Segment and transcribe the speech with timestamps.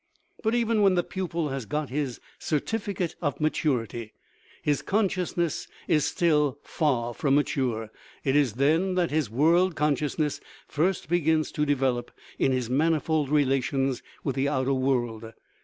[0.41, 4.13] But even when the pupil has got his" certificate of maturity"
[4.63, 7.91] his consciousness is still far from mature;
[8.23, 10.41] it is then that his" world consciousness"
[10.77, 12.09] first begins to develop,
[12.39, 15.33] in his manifold relations with the outer world.